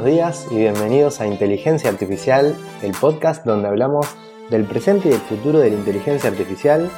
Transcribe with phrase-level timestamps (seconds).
[0.00, 4.06] Buenos días y bienvenidos a Inteligencia Artificial, el podcast donde hablamos
[4.48, 6.88] del presente y del futuro de la inteligencia artificial,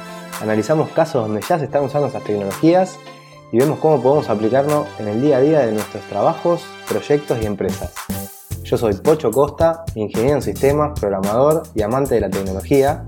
[0.41, 2.97] analizamos casos donde ya se están usando estas tecnologías
[3.51, 7.45] y vemos cómo podemos aplicarlo en el día a día de nuestros trabajos, proyectos y
[7.45, 7.93] empresas.
[8.63, 13.05] Yo soy Pocho Costa, ingeniero en sistemas, programador y amante de la tecnología,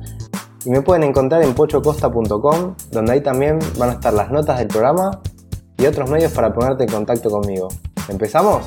[0.66, 4.68] y me pueden encontrar en pochocosta.com, donde ahí también van a estar las notas del
[4.68, 5.22] programa
[5.78, 7.70] y otros medios para ponerte en contacto conmigo.
[8.10, 8.66] ¿Empezamos?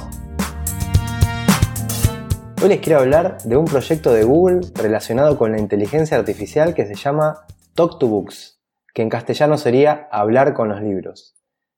[2.61, 6.87] Hoy les quiero hablar de un proyecto de Google relacionado con la inteligencia artificial que
[6.87, 8.61] se llama Talk to Books,
[8.93, 11.37] que en castellano sería hablar con los libros.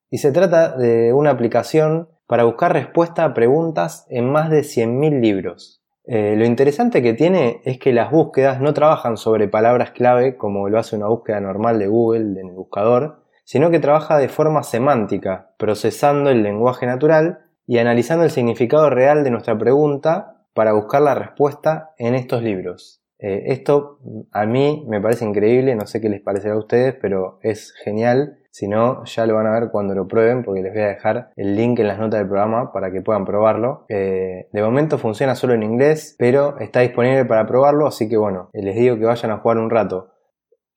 [0.09, 5.21] Y se trata de una aplicación para buscar respuesta a preguntas en más de 100.000
[5.21, 5.83] libros.
[6.05, 10.71] Eh, lo interesante que tiene es que las búsquedas no trabajan sobre palabras clave como
[10.71, 14.63] lo hace una búsqueda normal de Google en el buscador, sino que trabaja de forma
[14.63, 21.03] semántica, procesando el lenguaje natural y analizando el significado real de nuestra pregunta para buscar
[21.03, 23.01] la respuesta en estos libros.
[23.19, 23.99] Eh, esto
[24.33, 28.39] a mí me parece increíble, no sé qué les parecerá a ustedes, pero es genial.
[28.51, 31.31] Si no, ya lo van a ver cuando lo prueben, porque les voy a dejar
[31.37, 33.85] el link en las notas del programa para que puedan probarlo.
[33.89, 38.51] Eh, de momento funciona solo en inglés, pero está disponible para probarlo, así que bueno,
[38.53, 40.09] les digo que vayan a jugar un rato.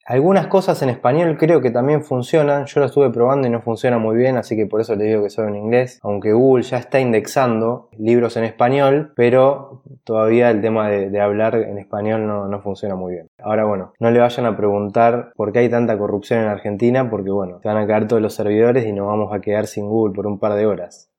[0.05, 3.97] Algunas cosas en español creo que también funcionan, yo lo estuve probando y no funciona
[3.97, 6.77] muy bien, así que por eso les digo que solo en inglés, aunque Google ya
[6.77, 12.59] está indexando libros en español, pero todavía el tema de, hablar en español no, no,
[12.59, 13.27] funciona muy bien.
[13.41, 17.31] Ahora bueno, no le vayan a preguntar por qué hay tanta corrupción en Argentina, porque
[17.31, 20.13] bueno, se van a caer todos los servidores y nos vamos a quedar sin Google
[20.13, 21.12] por un par de horas.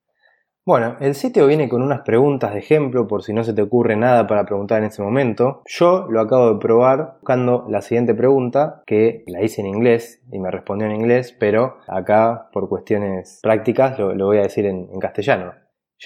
[0.67, 3.97] Bueno, el sitio viene con unas preguntas de ejemplo por si no se te ocurre
[3.97, 5.61] nada para preguntar en ese momento.
[5.67, 10.39] Yo lo acabo de probar buscando la siguiente pregunta que la hice en inglés y
[10.39, 15.53] me respondió en inglés, pero acá por cuestiones prácticas lo, voy a decir en, castellano.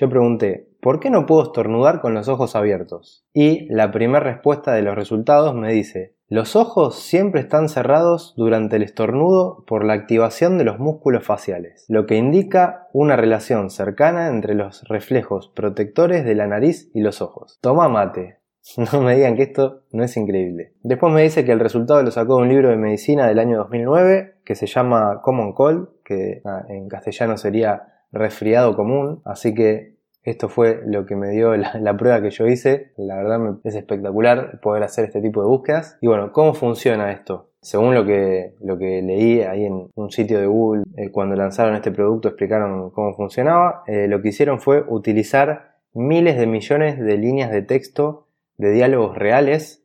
[0.01, 3.27] Yo pregunté, ¿por qué no puedo estornudar con los ojos abiertos?
[3.33, 8.77] Y la primera respuesta de los resultados me dice, los ojos siempre están cerrados durante
[8.77, 14.29] el estornudo por la activación de los músculos faciales, lo que indica una relación cercana
[14.29, 17.59] entre los reflejos protectores de la nariz y los ojos.
[17.61, 18.39] Toma mate.
[18.93, 20.75] No me digan que esto no es increíble.
[20.83, 23.57] Después me dice que el resultado lo sacó de un libro de medicina del año
[23.57, 29.99] 2009 que se llama Common Cold, que en castellano sería resfriado común, así que
[30.29, 32.93] esto fue lo que me dio la, prueba que yo hice.
[32.97, 35.97] La verdad es espectacular poder hacer este tipo de búsquedas.
[36.01, 37.51] Y bueno, ¿cómo funciona esto?
[37.61, 41.75] Según lo que, lo que leí ahí en un sitio de Google, eh, cuando lanzaron
[41.75, 43.83] este producto explicaron cómo funcionaba.
[43.87, 49.17] Eh, lo que hicieron fue utilizar miles de millones de líneas de texto de diálogos
[49.17, 49.85] reales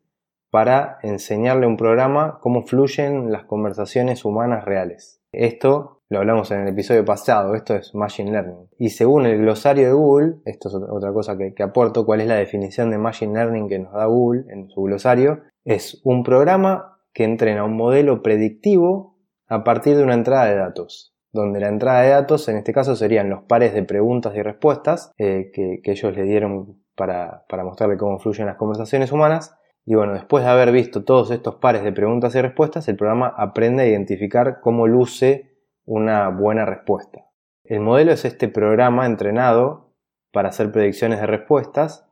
[0.52, 5.20] para enseñarle a un programa cómo fluyen las conversaciones humanas reales.
[5.32, 8.70] Esto lo hablamos en el episodio pasado, esto es Machine Learning.
[8.78, 12.36] Y según el glosario de Google, esto es otra cosa que, aporto, cuál es la
[12.36, 17.24] definición de Machine Learning que nos da Google en su glosario, es un programa que
[17.24, 22.10] entrena un modelo predictivo a partir de una entrada de datos, donde la entrada de
[22.10, 26.24] datos en este caso serían los pares de preguntas y respuestas eh, que, ellos le
[26.26, 31.04] dieron para, para mostrarle cómo fluyen las conversaciones humanas, y bueno, después de haber visto
[31.04, 35.53] todos estos pares de preguntas y respuestas, el programa aprende a identificar cómo luce
[35.86, 37.26] una buena respuesta.
[37.64, 39.94] El modelo es este programa entrenado
[40.32, 42.06] para hacer predicciones de respuestas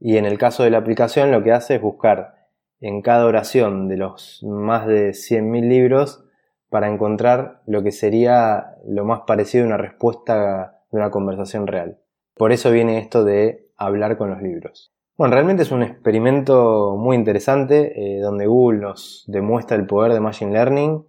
[0.00, 2.48] y en el caso de la aplicación lo que hace es buscar
[2.80, 6.24] en cada oración de los más de 100.000 libros
[6.70, 11.98] para encontrar lo que sería lo más parecido a una respuesta de una conversación real.
[12.34, 14.92] Por eso viene esto de hablar con los libros.
[15.16, 20.20] Bueno, realmente es un experimento muy interesante eh, donde Google nos demuestra el poder de
[20.20, 21.04] Machine Learning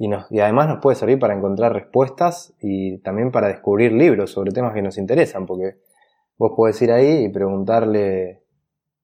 [0.00, 4.72] y, además nos puede servir para encontrar respuestas y también para descubrir libros sobre temas
[4.72, 5.76] que nos interesan, porque
[6.38, 8.42] vos podés ir ahí y preguntarle,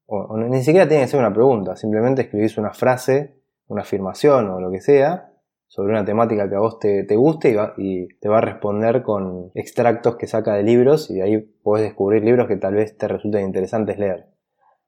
[0.06, 4.58] o, ni siquiera tiene que ser una pregunta, simplemente escribís una frase, una afirmación o
[4.58, 5.34] lo que sea,
[5.66, 10.16] sobre una temática que a vos te, guste y, te va a responder con extractos
[10.16, 13.44] que saca de libros y de ahí podés descubrir libros que tal vez te resulten
[13.44, 14.28] interesantes leer.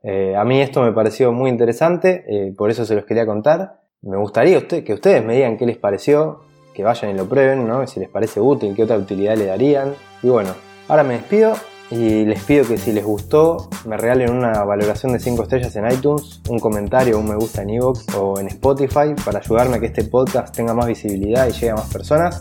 [0.02, 3.88] Eh, a mí esto me pareció muy interesante, eh, por eso se los quería contar.
[4.02, 6.42] Me gustaría que ustedes me digan qué les pareció,
[6.72, 7.84] que vayan y lo prueben, ¿no?
[7.88, 9.94] si les parece útil, qué otra utilidad le darían.
[10.22, 10.50] Y bueno,
[10.86, 11.54] ahora me despido
[11.90, 15.90] y les pido que si les gustó me regalen una valoración de 5 estrellas en
[15.90, 19.86] iTunes, un comentario, un me gusta en iVoox o en Spotify para ayudarme a que
[19.86, 22.40] este podcast tenga más visibilidad y llegue a más personas.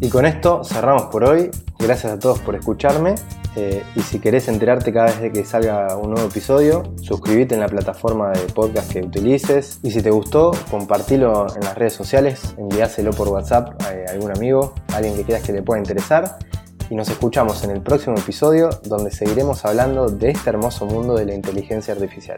[0.00, 1.50] Y con esto cerramos por hoy.
[1.78, 3.14] Gracias a todos por escucharme
[3.56, 7.68] eh, y si querés enterarte cada vez que salga un nuevo episodio, suscríbete en la
[7.68, 9.78] plataforma de podcast que utilices.
[9.82, 14.74] Y si te gustó, compartilo en las redes sociales, envíaselo por WhatsApp a algún amigo,
[14.92, 16.38] a alguien que creas que le pueda interesar.
[16.88, 21.24] y nos escuchamos en el próximo episodio donde seguiremos hablando de este hermoso mundo de
[21.24, 22.34] la inteligencia artificial.